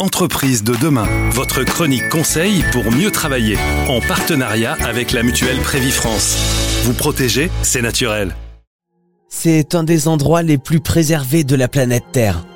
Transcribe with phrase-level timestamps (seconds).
[0.00, 6.38] Entreprise de demain, votre chronique conseil pour mieux travailler, en partenariat avec la mutuelle Prévifrance.
[6.84, 8.34] Vous protéger, c'est naturel.
[9.28, 12.46] C'est un des endroits les plus préservés de la planète Terre.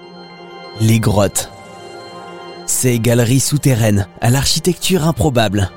[0.81, 1.51] Les grottes.
[2.65, 5.71] Ces galeries souterraines à l'architecture improbable.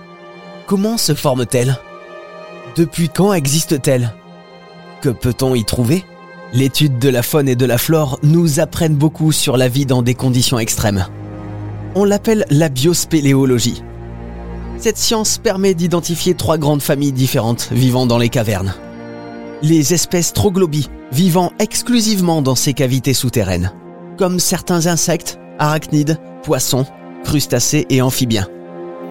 [0.68, 1.78] Comment se forment-elles?
[2.78, 4.14] Depuis quand existent-elles?
[5.02, 6.06] Que peut-on y trouver?
[6.54, 10.02] L'étude de la faune et de la flore nous apprennent beaucoup sur la vie dans
[10.02, 11.08] des conditions extrêmes.
[12.00, 13.82] On l'appelle la biospéléologie.
[14.78, 18.76] Cette science permet d'identifier trois grandes familles différentes vivant dans les cavernes.
[19.64, 23.74] Les espèces troglobies vivant exclusivement dans ces cavités souterraines,
[24.16, 26.86] comme certains insectes, arachnides, poissons,
[27.24, 28.48] crustacés et amphibiens.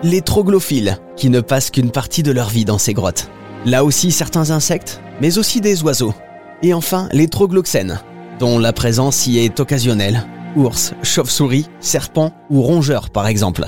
[0.04, 3.28] Les troglophiles, qui ne passent qu'une partie de leur vie dans ces grottes.
[3.64, 6.14] Là aussi certains insectes, mais aussi des oiseaux.
[6.62, 7.98] Et enfin les trogloxènes,
[8.38, 10.24] dont la présence y est occasionnelle,
[10.56, 13.66] ours, chauve-souris, serpents ou rongeurs par exemple.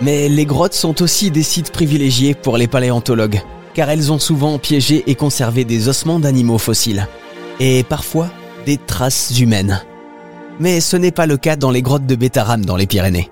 [0.00, 3.40] Mais les grottes sont aussi des sites privilégiés pour les paléontologues,
[3.74, 7.06] car elles ont souvent piégé et conservé des ossements d'animaux fossiles,
[7.60, 8.28] et parfois
[8.66, 9.82] des traces humaines.
[10.60, 13.30] Mais ce n'est pas le cas dans les grottes de Bétaram dans les Pyrénées.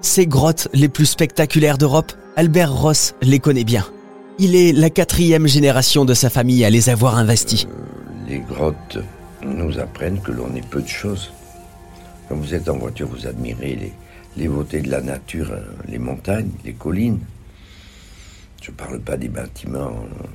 [0.00, 3.86] Ces grottes les plus spectaculaires d'Europe, Albert Ross les connaît bien.
[4.38, 7.68] Il est la quatrième génération de sa famille à les avoir investies.
[7.70, 8.98] Euh, les grottes
[9.44, 11.32] nous apprennent que l'on est peu de choses.
[12.28, 13.92] Quand vous êtes en voiture, vous admirez
[14.36, 17.20] les, beautés de la nature, euh, les montagnes, les collines.
[18.62, 20.26] Je ne parle pas des bâtiments euh,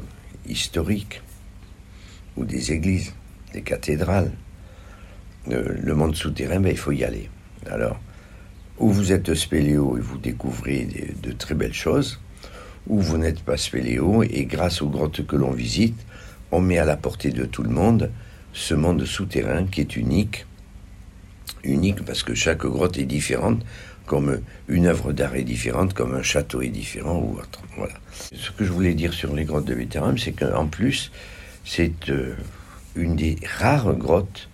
[0.48, 1.22] historiques
[2.38, 3.14] ou des églises,
[3.54, 4.32] des cathédrales.
[5.50, 7.28] Euh, le monde souterrain, ben, il faut y aller.
[7.70, 8.00] Alors,
[8.78, 12.20] ou vous êtes spéléo et vous découvrez de, de très belles choses,
[12.88, 16.00] ou vous n'êtes pas spéléo et grâce aux grottes que l'on visite,
[16.52, 18.12] on met à la portée de tout le monde
[18.54, 20.46] ce monde souterrain qui est unique
[21.64, 23.64] unique parce que chaque grotte est différente,
[24.06, 27.62] comme une œuvre d'art est différente, comme un château est différent ou autre.
[27.78, 27.94] Voilà.
[28.34, 31.12] Ce que je voulais dire sur les grottes de Vétéran, c'est qu'en plus,
[31.64, 32.34] c'est euh,
[32.96, 34.50] une des rares grottes,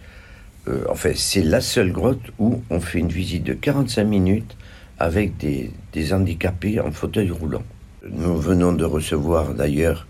[0.68, 4.58] euh, enfin, c'est la seule grotte où on fait une visite de 45 minutes
[5.00, 5.72] avec des,
[6.12, 7.64] handicapés en fauteuil roulant.
[8.10, 10.06] Nous venons de recevoir d'ailleurs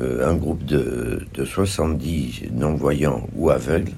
[0.00, 3.92] euh, un groupe de, de 70 non-voyants ou aveugles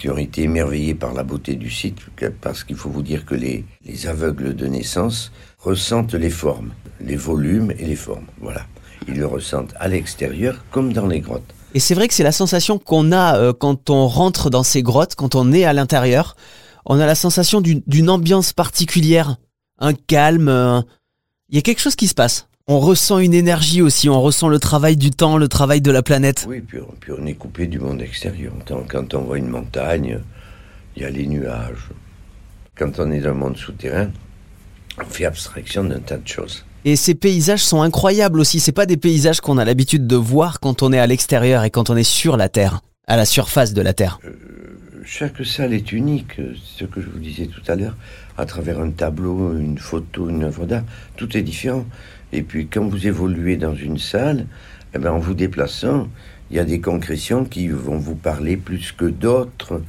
[0.00, 1.98] qui ont été émerveillés par la beauté du site,
[2.40, 7.16] parce qu'il faut vous dire que les, les aveugles de naissance ressentent les formes, les
[7.16, 8.24] volumes et les formes.
[8.40, 8.62] Voilà.
[9.06, 11.54] Ils le ressentent à l'extérieur comme dans les grottes.
[11.74, 14.82] Et c'est vrai que c'est la sensation qu'on a euh, quand on rentre dans ces
[14.82, 16.34] grottes, quand on est à l'intérieur.
[16.86, 19.36] On a la sensation d'une ambiance particulière,
[19.78, 20.82] un calme.
[21.50, 24.46] Il y a quelque chose qui se passe on ressent une énergie aussi, on ressent
[24.46, 26.46] le travail du temps, le travail de la planète.
[26.48, 28.52] Oui, puis, puis on est coupé du monde extérieur.
[28.88, 30.20] Quand on voit une montagne,
[30.94, 31.88] il y a les nuages.
[32.78, 34.10] Quand on est dans le monde souterrain,
[35.00, 36.64] on fait abstraction d'un tas de choses.
[36.84, 38.60] Et ces paysages sont incroyables aussi.
[38.60, 41.70] C'est pas des paysages qu'on a l'habitude de voir quand on est à l'extérieur et
[41.70, 44.20] quand on est sur la Terre, à la surface de la Terre.
[44.24, 44.30] Euh,
[45.04, 46.40] chaque salle est unique.
[46.62, 47.96] Ce que je vous disais tout à l'heure,
[48.36, 50.84] à travers un tableau, une photo, une œuvre d'art,
[51.16, 51.86] tout est différent.
[52.32, 54.46] Et puis quand vous évoluez dans une salle,
[54.94, 56.08] eh ben, en vous déplaçant,
[56.50, 59.82] il y a des concrétions qui vont vous parler plus que d'autres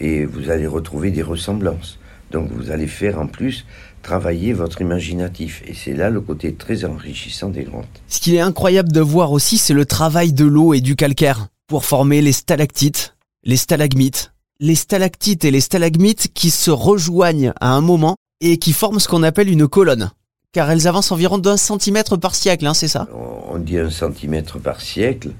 [0.00, 1.98] et vous allez retrouver des ressemblances.
[2.30, 3.66] Donc vous allez faire en plus
[4.02, 5.62] travailler votre imaginatif.
[5.66, 8.02] Et c'est là le côté très enrichissant des grottes.
[8.08, 11.48] Ce qui est incroyable de voir aussi, c'est le travail de l'eau et du calcaire
[11.66, 17.72] pour former les stalactites, les stalagmites, les stalactites et les stalagmites qui se rejoignent à
[17.72, 20.10] un moment et qui forment ce qu'on appelle une colonne
[20.54, 23.08] car elles avancent environ d'un centimètre par siècle, hein, c'est ça?
[23.12, 25.32] On dit un centimètre par siècle,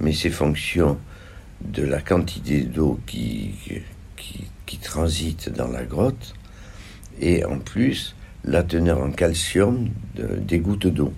[0.00, 0.98] mais c'est fonction
[1.60, 3.54] de la quantité d'eau qui,
[4.16, 6.34] qui, transite dans la grotte,
[7.20, 8.14] et en plus
[8.44, 11.12] la teneur en calcium des gouttes d'eau.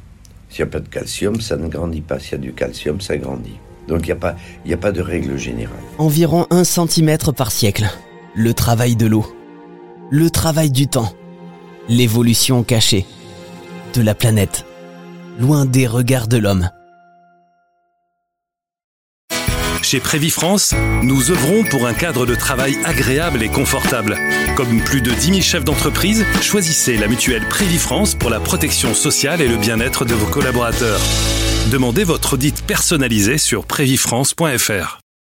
[0.51, 2.21] S'il n'y a pas de calcium, ça ne grandit pas.
[2.21, 3.59] S'il y a du calcium, ça grandit.
[3.89, 4.37] Donc il n'y a, pas,
[4.71, 5.77] a pas de règle générale.
[5.99, 7.89] Environ un centimètre par siècle.
[8.35, 9.27] Le travail de l'eau.
[10.11, 11.13] Le travail du temps.
[11.89, 13.07] L'évolution cachée
[13.97, 14.67] de la planète,
[15.39, 16.69] loin des regards de l'homme.
[19.83, 24.17] Chez Prévifrance, nous œuvrons pour un cadre de travail agréable et confortable.
[24.57, 29.41] Comme plus de 10 000 chefs d'entreprise, choisissez la mutuelle Prévifrance pour la protection sociale
[29.41, 31.01] et le bien-être de vos collaborateurs.
[31.71, 35.06] Demandez votre audit personnalisé sur prévifrance.fr.